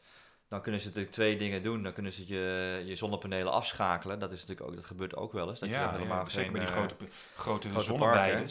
[0.47, 1.83] dan kunnen ze natuurlijk twee dingen doen.
[1.83, 4.19] Dan kunnen ze je, je zonnepanelen afschakelen.
[4.19, 5.59] Dat, is natuurlijk ook, dat gebeurt ook wel eens.
[5.59, 6.95] Dat je ja, helemaal ja, zeker bij die eh, grote,
[7.35, 8.45] grote, grote.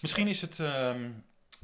[0.00, 1.10] Misschien is het ehm,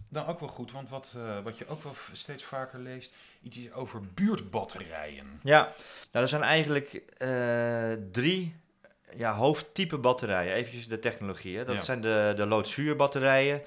[0.09, 3.57] dan ook wel goed, want wat, eh, wat je ook wel steeds vaker leest, iets
[3.57, 5.41] is over buurtbatterijen.
[5.43, 5.63] Ja,
[6.11, 7.03] nou, er zijn eigenlijk
[8.13, 8.55] drie
[9.17, 10.55] ja, hoofdtype batterijen.
[10.55, 11.57] Even de technologie.
[11.57, 11.65] Hè.
[11.65, 11.81] Dat Ja.
[11.83, 13.63] zijn de, de loodzuurbatterijen.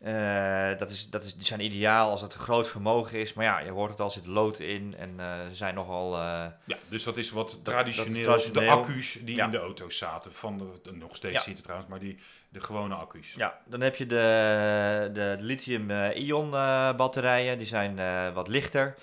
[0.00, 3.32] Eh, dat is, dat is, die zijn ideaal als het een groot vermogen is.
[3.32, 4.94] Maar ja, je hoort het al, zit lood in.
[4.98, 6.14] En eh, ze zijn nogal...
[6.14, 8.62] eh, Ja, dus dat is wat dat is traditioneel, traditioneel.
[8.62, 9.44] de accu's die Ja.
[9.44, 11.40] in de auto's zaten, van de, nog steeds Ja.
[11.40, 13.34] zitten trouwens, maar die, de gewone accu's.
[13.34, 16.50] Ja, dan heb je de, de lithium-ion
[16.96, 17.58] batterijen.
[17.58, 17.98] Die zijn
[18.34, 18.96] wat lichter.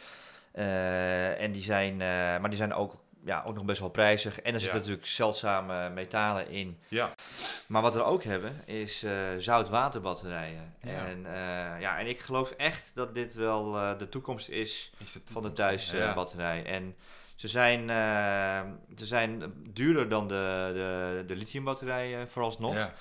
[1.38, 2.96] En die zijn, maar die zijn ook,
[3.28, 4.40] ja, ook nog best wel prijzig.
[4.40, 4.84] En er zitten Ja.
[4.84, 6.80] natuurlijk zeldzame metalen in.
[6.88, 7.10] Ja,
[7.68, 10.74] Maar wat we ook hebben is eh zoutwaterbatterijen.
[10.82, 11.06] Ja.
[11.06, 15.14] En, eh, ja, en ik geloof echt dat dit wel eh, de toekomst is is
[15.14, 16.66] het van de toekomst, thuisbatterij.
[16.66, 16.96] En
[17.36, 17.88] ze zijn,
[18.98, 22.74] ze zijn duurder dan de, de, de lithiumbatterijen vooralsnog.
[22.74, 22.94] Ja,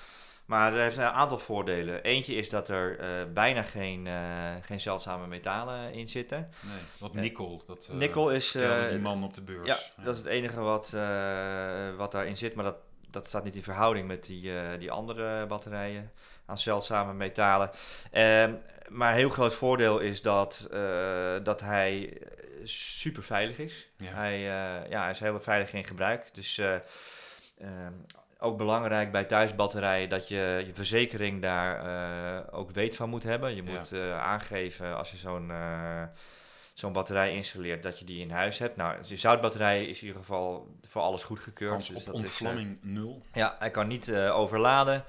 [0.47, 2.03] Maar er heeft een aantal voordelen.
[2.03, 6.49] Eentje is dat er eh, bijna geen, eh, geen zeldzame metalen in zitten.
[6.61, 8.51] nee, wat Eh, nikkel, dat eh, Nikkel is...
[8.89, 9.67] die man op de beurs.
[9.67, 10.89] ja, dat is het enige wat,
[11.97, 12.55] wat daarin zit.
[12.55, 12.77] Maar dat,
[13.09, 16.11] dat staat niet in verhouding met die, die andere batterijen
[16.45, 17.69] aan zeldzame metalen.
[18.11, 18.53] Ehm,
[18.87, 20.67] maar een heel groot voordeel is dat,
[21.43, 22.17] dat hij
[22.63, 23.89] super veilig is.
[23.97, 24.11] Ja.
[24.11, 24.39] Hij,
[24.89, 26.33] ja, hij is heel veilig in gebruik.
[26.33, 26.73] Dus eh,
[27.59, 27.93] ehm,
[28.39, 33.55] ook belangrijk bij thuisbatterijen dat je je verzekering daar eh, ook weet van moet hebben.
[33.55, 33.71] Je Ja.
[33.71, 36.03] moet eh, aangeven als je zo'n eh,
[36.73, 38.75] zo'n batterij installeert dat je die in huis hebt.
[38.75, 41.71] Nou, de zoutbatterij is in ieder geval voor alles goedgekeurd.
[41.71, 43.21] Kans dus op dat is, ontvlamming nul.
[43.33, 45.03] ja, hij kan niet overladen.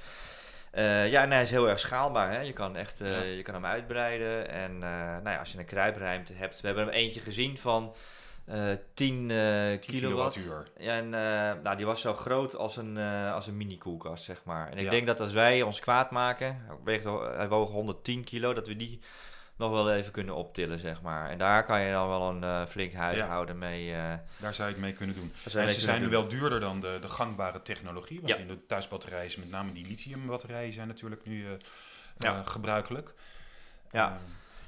[1.10, 2.30] Ja, en hij is heel erg schaalbaar.
[2.32, 2.40] Hè?
[2.40, 3.20] Je kan echt Ja.
[3.22, 4.48] je kan hem uitbreiden.
[4.48, 6.60] En nou ja, als je een kruipruimte hebt.
[6.60, 7.94] We hebben er eentje gezien van
[8.48, 9.80] 10 eh, 10 kilowatt.
[9.84, 10.68] kilowattuur.
[10.78, 14.40] Ja, en eh, nou, die was zo groot als een, eh, als een mini-koelkast, zeg
[14.44, 14.70] maar.
[14.70, 14.90] En ik Ja.
[14.90, 16.62] denk dat als wij ons kwaad maken,
[17.36, 19.00] hij woog 110 kilo, dat we die
[19.56, 21.30] nog wel even kunnen optillen, zeg maar.
[21.30, 23.92] En daar kan je dan wel een eh, flink huishouden mee.
[23.94, 25.32] eh, Daar zou je het mee kunnen doen.
[25.54, 28.16] En mee ze zijn nu wel duurder dan de, de gangbare technologie.
[28.20, 28.36] Want Ja.
[28.36, 31.50] in de thuisbatterijen, is met name die lithiumbatterijen, zijn natuurlijk nu eh,
[32.18, 32.34] Ja.
[32.38, 33.14] eh, gebruikelijk.
[33.90, 34.06] Ja.
[34.08, 34.16] Ehm,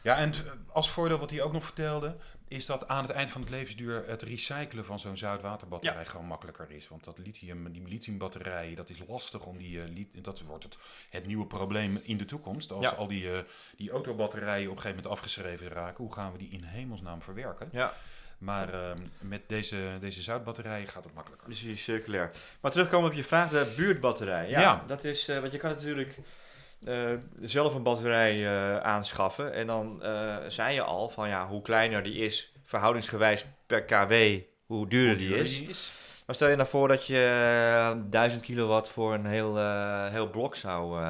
[0.02, 0.32] ja, en
[0.72, 2.16] als voordeel wat hij ook nog vertelde,
[2.50, 6.70] is dat aan het eind van het levensduur het recyclen van zo'n zoutwaterbatterij gewoon makkelijker
[6.70, 6.88] is.
[6.88, 10.76] Want dat lithium, die lithiumbatterijen, dat is lastig om die, eh, li- dat wordt het,
[11.10, 12.72] het nieuwe probleem in de toekomst.
[12.72, 12.96] Als Ja.
[12.96, 13.38] al die, eh,
[13.76, 17.68] die autobatterijen op een gegeven moment afgeschreven raken, hoe gaan we die in hemelsnaam verwerken?
[17.72, 17.92] Ja,
[18.38, 21.48] Maar ehm, met deze, deze zoutbatterijen gaat het makkelijker.
[21.48, 22.30] dus is circulair.
[22.60, 24.48] Maar terugkomen op je vraag, de buurtbatterij.
[24.48, 24.84] Ja, Ja.
[24.86, 26.18] dat is, eh, want je kan natuurlijk
[26.86, 27.10] eh,
[27.42, 29.52] zelf een batterij eh, aanschaffen.
[29.52, 34.14] En dan eh, zei je al van ja, hoe kleiner die is, verhoudingsgewijs per kW,
[34.66, 35.58] hoe duurder die is.
[35.58, 35.92] die is.
[36.26, 37.24] Maar stel je nou voor dat je
[37.94, 39.56] eh, 1000 kilowatt voor een heel,
[40.10, 41.04] heel blok zou,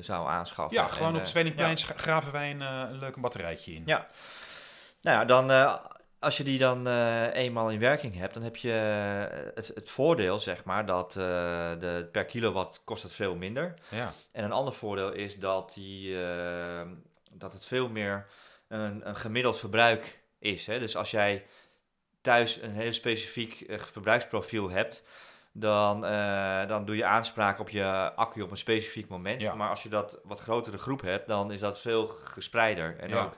[0.00, 0.76] zou aanschaffen.
[0.76, 3.82] Ja, gewoon En, op eh, het Tweelingplein sch- graven wij een, een leuke batterijtje in.
[3.86, 4.06] Ja.
[5.02, 5.46] Nou ja, dan,
[6.18, 9.90] als je die dan eh, eenmaal in werking hebt, dan heb je eh, het, het
[9.90, 11.24] voordeel, zeg maar, dat eh,
[11.78, 13.74] de, per kilowatt kost het veel minder.
[13.88, 14.12] Ja.
[14.32, 16.16] En een ander voordeel is dat, die,
[17.32, 18.26] dat het veel meer
[18.68, 20.66] een, een gemiddeld verbruik is.
[20.66, 20.78] Hè?
[20.78, 21.46] Dus als jij
[22.20, 25.02] thuis een heel specifiek verbruiksprofiel hebt,
[25.52, 26.00] dan,
[26.68, 29.40] dan doe je aanspraak op je accu op een specifiek moment.
[29.40, 29.54] Ja.
[29.54, 32.96] Maar als je dat wat grotere groep hebt, dan is dat veel gespreider.
[32.98, 33.22] En Ja.
[33.22, 33.36] ook,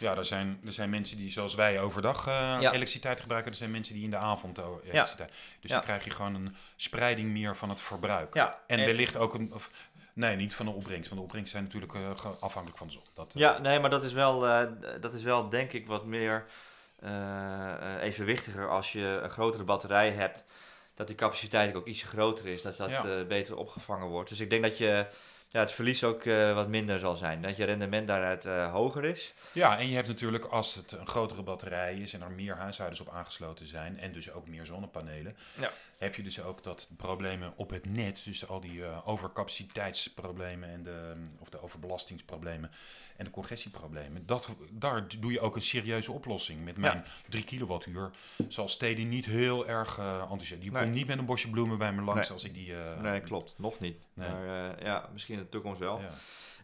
[0.00, 2.58] Ja, er zijn, er zijn mensen die zoals wij overdag eh, Ja.
[2.72, 3.50] elektriciteit gebruiken.
[3.52, 5.30] Er zijn mensen die in de avond eh, elektriciteit.
[5.60, 5.76] Dus Ja.
[5.76, 8.34] dan krijg je gewoon een spreiding meer van het verbruik.
[8.34, 9.52] ja, En wellicht ook een...
[9.54, 9.70] Of,
[10.12, 11.08] nee, niet van de opbrengst.
[11.08, 12.10] Want de opbrengst zijn natuurlijk eh,
[12.40, 13.02] afhankelijk van de zon.
[13.14, 14.40] Dat, Ja, nee, maar dat is wel,
[15.00, 16.46] dat is wel denk ik wat meer
[18.00, 20.44] evenwichtiger als je een grotere batterij hebt.
[20.94, 23.24] Dat die capaciteit ook iets groter is, dat dat Ja.
[23.24, 24.28] beter opgevangen wordt.
[24.28, 25.06] Dus ik denk dat je,
[25.52, 27.42] ja, het verlies ook eh, wat minder zal zijn.
[27.42, 29.34] Dat je rendement daaruit eh, hoger is.
[29.52, 33.00] Ja, en je hebt natuurlijk, als het een grotere batterij is en er meer huishoudens
[33.00, 35.70] op aangesloten zijn en dus ook meer zonnepanelen, Ja.
[35.98, 40.82] heb je dus ook dat problemen op het net, dus al die eh, overcapaciteitsproblemen en
[40.82, 42.70] de, of de overbelastingsproblemen
[43.20, 46.64] en de congestieproblemen, dat, daar doe je ook een serieuze oplossing.
[46.64, 48.10] Met mijn 3 kilowattuur
[48.48, 50.62] zal steden niet heel erg eh enthousiast.
[50.62, 50.82] Je Nee.
[50.82, 52.30] komt niet met een bosje bloemen bij me langs Nee.
[52.32, 52.74] als ik die...
[52.74, 53.54] eh, nee, klopt.
[53.58, 54.06] Nog niet.
[54.14, 54.28] Nee.
[54.28, 56.00] Maar eh, ja, misschien in de toekomst wel.
[56.00, 56.08] Ja.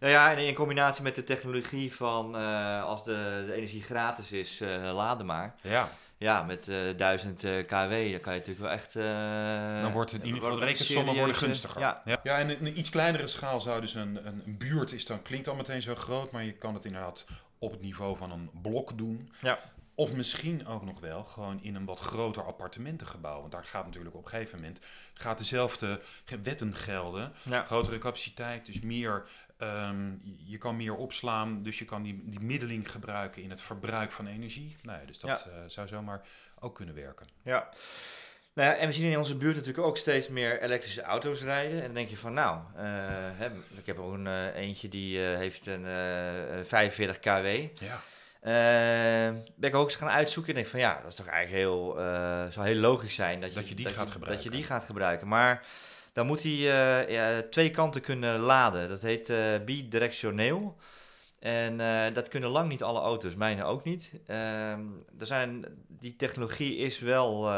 [0.00, 2.34] Nou ja, en in combinatie met de technologie van
[2.82, 4.60] als de, de energie gratis is,
[4.92, 5.54] laden maar.
[5.62, 5.90] ja.
[6.18, 8.96] Ja, met eh 1000 eh, kW, dan kan je natuurlijk wel echt...
[8.96, 11.80] eh, Dan wordt het in ieder geval de wordt het rekensommen worden gunstiger.
[11.80, 14.92] Ja, Ja, ja en in een iets kleinere schaal zou dus een, een, een buurt
[14.92, 17.24] is dan klinkt dan meteen zo groot, maar je kan het inderdaad
[17.58, 19.32] op het niveau van een blok doen.
[19.40, 19.58] Ja.
[19.94, 23.40] Of misschien ook nog wel gewoon in een wat groter appartementengebouw.
[23.40, 24.80] Want daar gaat natuurlijk op een gegeven moment
[25.14, 26.00] gaat dezelfde
[26.42, 27.32] wetten gelden.
[27.42, 27.64] ja.
[27.64, 29.28] Grotere capaciteit, dus meer.
[29.58, 30.12] Ehm,
[30.44, 34.26] je kan meer opslaan, dus je kan die, die middeling gebruiken in het verbruik van
[34.26, 34.76] energie.
[34.82, 36.20] Nou ja, dus dat eh, zou zomaar
[36.60, 37.26] ook kunnen werken.
[37.42, 37.68] Ja.
[38.54, 41.78] Nou ja, en we zien in onze buurt natuurlijk ook steeds meer elektrische auto's rijden.
[41.78, 42.84] En dan denk je van, nou, eh,
[43.36, 47.46] hè, ik heb ook een eh, eentje die heeft een eh 45 kW.
[47.84, 48.00] Ja,
[49.56, 51.94] ben ik ook eens gaan uitzoeken en denk van, ja, dat is toch eigenlijk heel,
[52.50, 54.44] zou heel logisch zijn dat je, Dat je die gaat Dat gebruiken.
[54.44, 55.28] je die gaat gebruiken.
[55.28, 55.64] Maar
[56.16, 58.88] dan moet hij eh, twee kanten kunnen laden.
[58.88, 60.76] Dat heet eh bidirectioneel.
[61.38, 64.12] En eh, dat kunnen lang niet alle auto's, mijne ook niet.
[64.26, 64.84] Ehm,
[65.18, 67.52] er zijn, die technologie is wel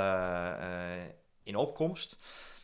[1.43, 2.17] in opkomst.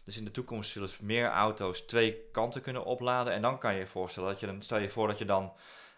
[0.05, 3.33] Dus in de toekomst zullen meer auto's twee kanten kunnen opladen.
[3.33, 5.53] En dan kan je je voorstellen dat je dan, stel je voor dat je dan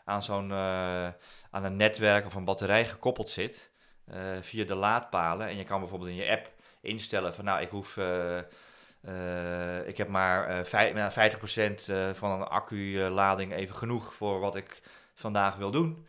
[0.04, 3.70] aan zo'n aan een netwerk of een batterij gekoppeld zit
[4.40, 5.48] via de laadpalen.
[5.48, 7.98] En je kan bijvoorbeeld in je app instellen van nou, ik hoef.
[9.06, 14.14] Eh, eh, ik heb maar eh, vij- nou, 50% eh, van een accu-lading even genoeg
[14.14, 14.80] voor wat ik
[15.14, 16.06] vandaag wil doen.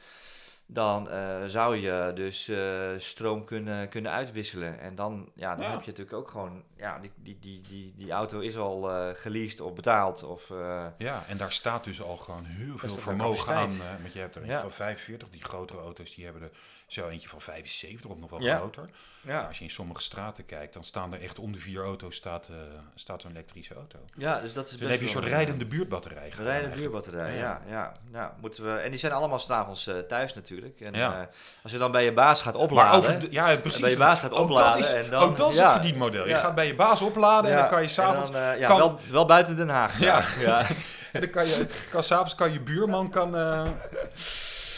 [0.69, 4.79] Dan eh, zou je dus eh, stroom kunnen, kunnen uitwisselen.
[4.79, 5.71] En dan, ja, dan Ja.
[5.71, 6.63] heb je natuurlijk ook gewoon...
[6.77, 10.23] Ja, die, die, die, die, die auto is al eh geleased of betaald.
[10.23, 13.69] Of, eh, Ja, en daar staat dus al gewoon heel veel vermogen aan.
[13.69, 14.61] eh, want je hebt er Ja.
[14.61, 16.51] van 45, die grotere auto's, die hebben er
[16.87, 18.55] zo eentje van 75 of nog wel Ja.
[18.57, 18.89] groter.
[19.21, 19.41] ja.
[19.41, 22.47] Als je in sommige straten kijkt, dan staan er echt om de vier auto's staat,
[22.47, 22.55] eh,
[22.95, 23.99] staat zo'n elektrische auto.
[24.15, 26.17] ja, dus dat is Dus best dan heb je een soort rijdende buurtbatterij.
[26.29, 26.81] Rijdende eigenlijk.
[26.81, 27.41] buurbatterij, Ja.
[27.41, 27.61] ja.
[27.69, 28.35] ja, ja.
[28.41, 30.79] moeten we, en die zijn allemaal s'avonds eh thuis natuurlijk.
[30.81, 31.19] En Ja.
[31.19, 31.25] eh,
[31.63, 33.15] als je dan bij je baas gaat Maar opladen...
[33.15, 33.81] over ja, precies.
[33.81, 36.27] bij je baas gaat Ook dat opladen is, en dan- ook dat is het verdienmodel.
[36.27, 38.29] Je gaat bij je baas opladen en dan kan je s'avonds...
[38.29, 39.99] ja, kan- wel, wel buiten Den Haag.
[39.99, 40.23] Ja.
[40.39, 40.65] ja.
[41.13, 43.31] En dan kan je, kan, s'avonds kan je buurman kan,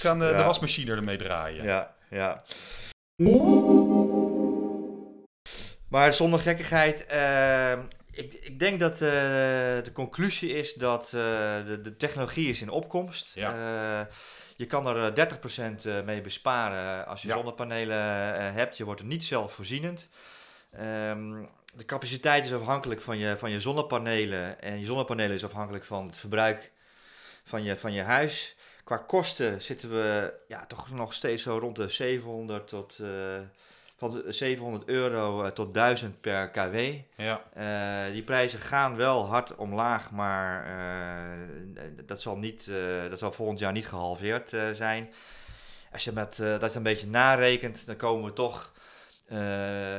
[0.02, 0.38] kan, Ja.
[0.38, 1.64] de wasmachine ermee draaien.
[1.64, 2.44] Ja, ja.
[5.90, 7.72] Maar zonder gekkigheid, eh,
[8.12, 9.00] ik, ik denk dat eh,
[9.84, 11.12] de conclusie is dat eh,
[11.66, 13.36] de, de technologie is in opkomst.
[13.36, 14.08] Ja.
[14.56, 15.28] Je kan er eh,
[15.72, 17.36] 30% eh, mee besparen als je Ja.
[17.36, 17.98] zonnepanelen
[18.54, 18.78] hebt.
[18.78, 20.10] Je wordt er niet zelfvoorzienend.
[20.72, 21.44] Ehm,
[21.76, 24.62] de capaciteit is afhankelijk van je, van je zonnepanelen.
[24.62, 26.72] En je zonnepanelen is afhankelijk van het verbruik
[27.44, 28.56] van je, van je huis.
[28.90, 33.10] Qua kosten zitten we ja, toch nog steeds zo rond de 700 tot, eh,
[33.98, 36.78] van de 700 euro eh, tot 1000 per kW.
[37.16, 37.44] Ja.
[37.54, 40.68] Eh, die prijzen gaan wel hard omlaag, maar
[42.06, 42.72] dat, zal niet,
[43.10, 45.14] dat zal volgend jaar niet gehalveerd eh, zijn.
[45.92, 48.72] Als je met, dat een beetje narekent, dan komen we toch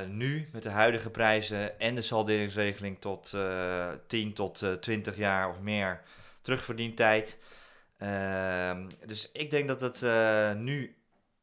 [0.09, 5.49] nu met de huidige prijzen en de salderingsregeling tot eh 10 tot eh 20 jaar
[5.49, 6.01] of meer
[6.43, 7.37] terugverdientijd.
[8.01, 10.97] Ehm, dus ik denk dat het eh, nu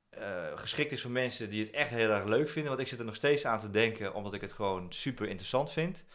[0.09, 0.21] eh,
[0.55, 2.69] geschikt is voor mensen die het echt heel erg leuk vinden.
[2.71, 5.71] Want ik zit er nog steeds aan te denken, omdat ik het gewoon super interessant
[5.71, 6.05] vind.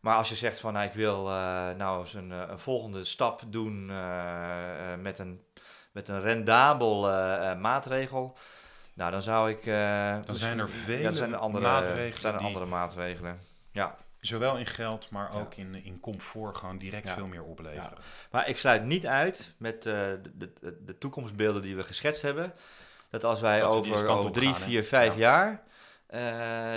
[0.00, 1.34] Maar als je zegt van nou, ik wil eh,
[1.76, 3.86] nou eens een, een volgende stap doen
[5.02, 5.40] met, een,
[5.92, 7.00] met een rendabel
[7.56, 8.36] maatregel.
[8.94, 9.64] Nou, dan zou ik.
[10.26, 13.40] Dan zijn er vele ja, er zijn andere maatregelen zijn er die- andere maatregelen.
[13.70, 15.40] Ja, Zowel in geld, maar Ja.
[15.40, 17.14] ook in, in comfort gewoon direct Ja.
[17.14, 17.98] veel meer opleveren.
[18.30, 19.92] Maar ik sluit niet uit met eh,
[20.34, 22.52] de, de, de toekomstbeelden die we geschetst hebben.
[23.10, 25.20] Dat als wij Dat over, over drie, gaan, vier, vijf Ja.
[25.20, 25.62] jaar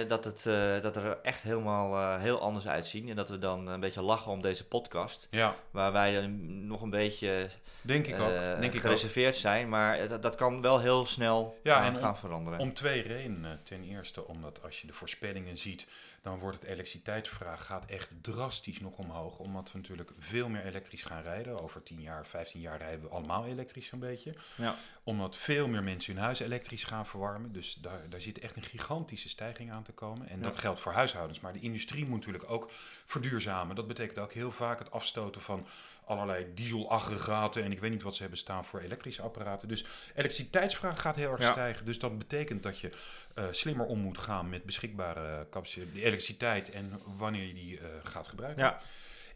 [0.07, 0.43] dat, het,
[0.83, 3.09] dat er echt helemaal heel anders uitzien.
[3.09, 5.27] En dat we dan een beetje lachen om deze podcast.
[5.31, 5.55] Ja.
[5.71, 7.49] Waar wij nog een beetje
[7.85, 8.59] Denk ik ook.
[8.59, 9.69] Denk ik gereserveerd zijn.
[9.69, 12.59] Maar dat, dat kan wel heel snel gaan veranderen.
[12.59, 13.59] Om twee redenen.
[13.63, 15.87] Ten eerste omdat als je de voorspellingen ziet
[16.25, 19.39] dan wordt het elektriciteitsvraag gaat echt drastisch nog omhoog.
[19.39, 21.61] Omdat we natuurlijk veel meer elektrisch gaan rijden.
[21.61, 24.33] Over 10 jaar, 15 jaar rijden we allemaal elektrisch zo'n beetje.
[24.55, 24.75] Ja.
[25.03, 27.51] Omdat veel meer mensen hun huis elektrisch gaan verwarmen.
[27.51, 30.29] Dus daar, daar zit echt een gigantische stijging aan te komen.
[30.29, 31.39] En dat geldt voor huishoudens.
[31.39, 32.71] Maar de industrie moet natuurlijk ook
[33.05, 33.75] verduurzamen.
[33.75, 35.67] Dat betekent ook heel vaak het afstoten van
[36.05, 39.67] allerlei dieselaggregaten en ik weet niet wat ze hebben staan voor elektrische apparaten.
[39.67, 41.85] Dus elektriciteitsvraag gaat heel erg stijgen.
[41.85, 42.91] Dus dat betekent dat je
[43.35, 48.27] uh, slimmer om moet gaan met beschikbare capaciteit, elektriciteit en wanneer je die uh, gaat
[48.27, 48.63] gebruiken.
[48.63, 48.81] Ja.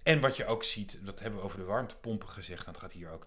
[0.03, 3.11] En wat je ook ziet, dat hebben we over de warmtepompen gezegd, dat gaat hier
[3.11, 3.25] ook.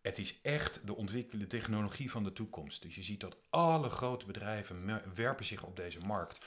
[0.00, 2.82] Het is echt de ontwikkelde technologie van de toekomst.
[2.82, 6.40] Dus je ziet dat alle grote bedrijven werpen zich op deze markt.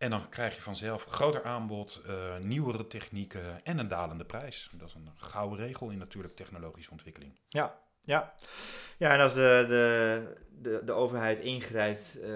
[0.00, 4.70] En dan krijg je vanzelf groter aanbod, uh, nieuwere technieken en een dalende prijs.
[4.72, 7.32] Dat is een gouden regel in natuurlijk technologische ontwikkeling.
[7.48, 8.32] Ja, ja.
[8.96, 12.28] ja en als de, de, de, de overheid ingrijpt uh,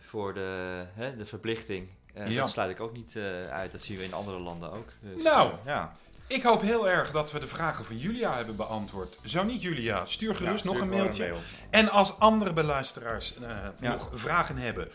[0.00, 2.40] voor de, hè, de verplichting, uh, ja.
[2.40, 3.16] dat sluit ik ook niet
[3.50, 3.72] uit.
[3.72, 4.92] Dat zien we in andere landen ook.
[5.00, 5.96] Dus, nou, ja.
[6.26, 9.18] Ik hoop heel erg dat we de vragen van Julia hebben beantwoord.
[9.24, 11.34] Zo niet, Julia, stuur gerust nog een mailtje.
[11.70, 13.34] En als andere beluisteraars
[13.80, 14.88] nog vragen hebben,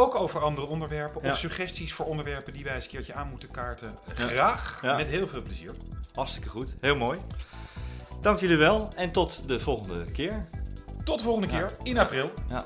[0.00, 3.50] ook over andere onderwerpen of suggesties voor onderwerpen die wij eens een keertje aan moeten
[3.50, 3.94] kaarten.
[4.14, 5.72] Graag, met heel veel plezier.
[6.14, 7.18] Hartstikke goed, heel mooi.
[8.20, 10.48] Dank jullie wel en tot de volgende keer.
[11.04, 12.32] Tot de volgende keer in april.
[12.48, 12.64] Ja.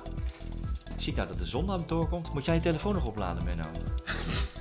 [0.96, 2.32] Zie nou dat de zon aan het doorkomt.
[2.34, 3.64] Moet jij je telefoon nog opladen, Menno?